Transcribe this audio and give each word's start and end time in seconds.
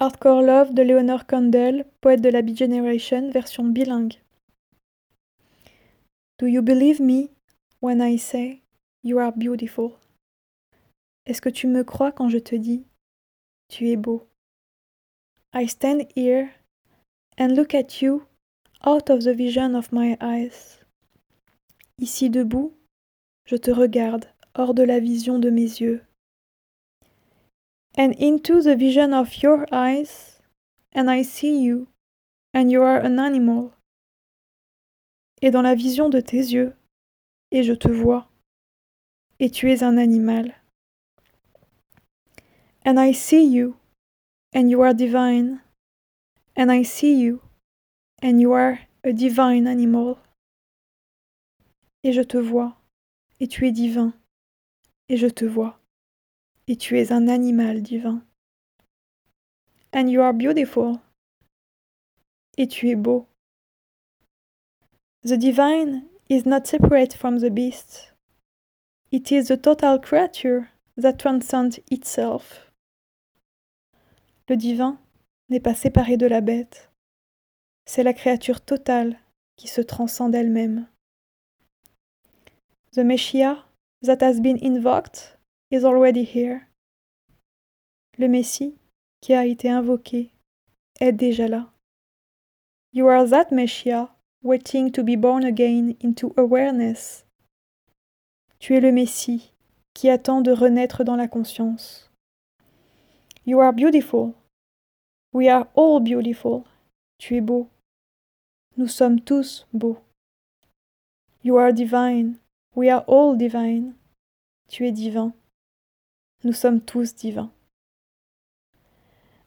Hardcore 0.00 0.42
Love 0.42 0.74
de 0.74 0.82
Leonor 0.82 1.26
Condell, 1.26 1.84
poète 2.00 2.20
de 2.20 2.28
la 2.28 2.40
Beat 2.40 2.56
Generation, 2.56 3.30
version 3.32 3.64
bilingue. 3.64 4.14
Do 6.38 6.46
you 6.46 6.62
believe 6.62 7.00
me 7.00 7.30
when 7.80 8.00
I 8.00 8.16
say 8.16 8.62
you 9.02 9.18
are 9.18 9.32
beautiful? 9.32 9.98
Est-ce 11.26 11.40
que 11.40 11.48
tu 11.48 11.66
me 11.66 11.82
crois 11.82 12.12
quand 12.12 12.28
je 12.28 12.38
te 12.38 12.54
dis 12.54 12.84
tu 13.68 13.88
es 13.90 13.96
beau? 13.96 14.28
I 15.52 15.66
stand 15.66 16.06
here 16.14 16.48
and 17.36 17.56
look 17.56 17.74
at 17.74 18.00
you 18.00 18.22
out 18.86 19.10
of 19.10 19.24
the 19.24 19.34
vision 19.34 19.74
of 19.74 19.90
my 19.90 20.16
eyes. 20.20 20.78
Ici 21.98 22.30
debout, 22.30 22.72
je 23.46 23.56
te 23.56 23.72
regarde 23.72 24.26
hors 24.54 24.74
de 24.74 24.84
la 24.84 25.00
vision 25.00 25.40
de 25.40 25.50
mes 25.50 25.80
yeux. 25.80 26.04
And 27.98 28.14
into 28.14 28.62
the 28.62 28.76
vision 28.76 29.12
of 29.12 29.42
your 29.42 29.66
eyes, 29.72 30.38
and 30.92 31.10
I 31.10 31.22
see 31.22 31.60
you, 31.60 31.88
and 32.54 32.70
you 32.70 32.80
are 32.80 33.00
an 33.00 33.18
animal. 33.18 33.72
Et 35.42 35.50
dans 35.50 35.64
la 35.64 35.74
vision 35.74 36.08
de 36.08 36.20
tes 36.20 36.52
yeux, 36.52 36.74
et 37.50 37.64
je 37.64 37.74
te 37.74 37.88
vois, 37.88 38.28
et 39.40 39.50
tu 39.50 39.72
es 39.72 39.82
un 39.82 39.98
animal. 39.98 40.54
And 42.84 43.00
I 43.00 43.10
see 43.10 43.44
you, 43.44 43.74
and 44.54 44.70
you 44.70 44.80
are 44.82 44.94
divine, 44.94 45.60
and 46.54 46.70
I 46.70 46.84
see 46.84 47.14
you, 47.14 47.42
and 48.22 48.40
you 48.40 48.52
are 48.52 48.78
a 49.02 49.12
divine 49.12 49.66
animal. 49.66 50.18
Et 52.04 52.12
je 52.12 52.22
te 52.22 52.38
vois, 52.38 52.76
et 53.40 53.48
tu 53.48 53.66
es 53.66 53.72
divin, 53.72 54.14
et 55.08 55.16
je 55.16 55.26
te 55.26 55.44
vois, 55.44 55.80
et 56.68 56.76
tu 56.76 56.98
es 56.98 57.12
un 57.12 57.28
animal 57.28 57.82
divin. 57.82 58.22
And 59.92 60.08
you 60.08 60.20
are 60.20 60.34
beautiful, 60.34 61.00
et 62.58 62.68
tu 62.68 62.90
es 62.90 62.94
beau. 62.94 63.26
The 65.24 65.38
divine 65.38 66.04
is 66.28 66.44
not 66.44 66.66
separate 66.66 67.14
from 67.14 67.38
the 67.38 67.50
beast. 67.50 68.14
It 69.10 69.32
is 69.32 69.48
the 69.48 69.56
total 69.56 69.98
creature 69.98 70.68
that 70.98 71.14
transcends 71.14 71.80
itself. 71.90 72.70
Le 74.48 74.56
divin 74.56 74.98
n'est 75.48 75.60
pas 75.60 75.74
séparé 75.74 76.18
de 76.18 76.26
la 76.26 76.42
bête. 76.42 76.90
C'est 77.86 78.02
la 78.02 78.12
créature 78.12 78.60
totale 78.60 79.18
qui 79.56 79.68
se 79.68 79.80
transcende 79.80 80.34
elle-même. 80.34 80.86
The 82.92 82.98
Messiah 82.98 83.64
that 84.02 84.22
has 84.22 84.40
been 84.40 84.58
invoked 84.62 85.37
is 85.70 85.84
already 85.84 86.24
here. 86.24 86.66
Le 88.16 88.28
Messie 88.28 88.76
qui 89.20 89.34
a 89.34 89.46
été 89.46 89.70
invoqué 89.70 90.30
est 91.00 91.12
déjà 91.12 91.48
là. 91.48 91.70
You 92.92 93.08
are 93.08 93.28
that 93.28 93.52
Messiah 93.52 94.08
waiting 94.42 94.90
to 94.92 95.02
be 95.02 95.16
born 95.16 95.44
again 95.44 95.94
into 96.00 96.32
awareness. 96.36 97.24
Tu 98.58 98.74
es 98.74 98.80
le 98.80 98.92
Messie 98.92 99.52
qui 99.94 100.08
attend 100.08 100.40
de 100.40 100.52
renaître 100.52 101.04
dans 101.04 101.16
la 101.16 101.28
conscience. 101.28 102.10
You 103.46 103.60
are 103.60 103.72
beautiful. 103.72 104.34
We 105.32 105.48
are 105.48 105.66
all 105.74 106.00
beautiful. 106.00 106.64
Tu 107.18 107.36
es 107.36 107.40
beau. 107.40 107.68
Nous 108.76 108.88
sommes 108.88 109.20
tous 109.20 109.66
beaux. 109.72 109.98
You 111.44 111.56
are 111.58 111.72
divine. 111.72 112.38
We 112.74 112.90
are 112.90 113.04
all 113.06 113.36
divine. 113.36 113.94
Tu 114.68 114.86
es 114.86 114.92
divin. 114.92 115.32
Nous 116.44 116.52
sommes 116.52 116.80
tous 116.80 117.14
divins. 117.16 117.50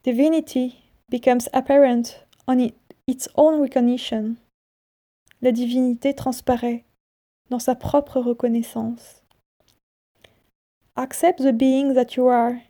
Divinity 0.04 0.76
becomes 1.10 1.48
apparent 1.54 2.26
on 2.48 2.58
its 3.08 3.30
own 3.36 3.62
recognition. 3.62 4.36
La 5.42 5.52
divinité 5.52 6.14
transparaît 6.14 6.84
dans 7.50 7.60
sa 7.60 7.76
propre 7.76 8.20
reconnaissance. 8.20 9.24
Accept 10.96 11.42
the 11.42 11.54
being 11.54 11.94
that 11.94 12.16
you 12.16 12.28
are 12.28 12.62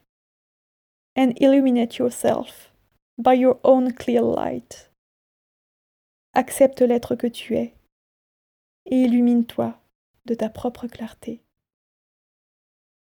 and 1.15 1.33
illuminate 1.39 1.97
yourself 1.97 2.71
by 3.17 3.33
your 3.33 3.59
own 3.63 3.91
clear 3.91 4.21
light. 4.21 4.91
Accepte 6.33 6.81
l'être 6.81 7.15
que 7.15 7.27
tu 7.27 7.55
es 7.55 7.73
et 8.85 9.01
illumine-toi 9.01 9.79
de 10.25 10.35
ta 10.35 10.49
propre 10.49 10.87
clarté. 10.87 11.41